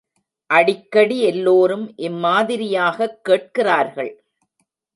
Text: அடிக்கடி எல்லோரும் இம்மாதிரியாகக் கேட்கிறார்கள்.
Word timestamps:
அடிக்கடி 0.45 1.19
எல்லோரும் 1.19 1.93
இம்மாதிரியாகக் 1.97 3.23
கேட்கிறார்கள். 3.23 4.23